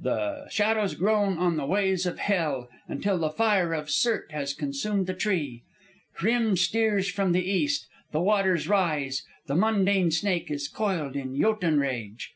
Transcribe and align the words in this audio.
The 0.00 0.48
shadows 0.48 0.96
groan 0.96 1.38
on 1.38 1.56
the 1.56 1.64
ways 1.64 2.04
of 2.04 2.18
Hel, 2.18 2.68
until 2.88 3.18
the 3.18 3.30
fire 3.30 3.72
of 3.72 3.86
Surt 3.88 4.28
has 4.32 4.52
consumed 4.52 5.06
the 5.06 5.14
tree. 5.14 5.62
Hrym 6.18 6.56
steers 6.58 7.08
from 7.08 7.30
the 7.30 7.48
east, 7.48 7.86
the 8.10 8.18
waters 8.20 8.66
rise, 8.66 9.22
the 9.46 9.54
mundane 9.54 10.10
snake 10.10 10.50
is 10.50 10.66
coiled 10.66 11.14
in 11.14 11.40
jotun 11.40 11.78
rage. 11.78 12.32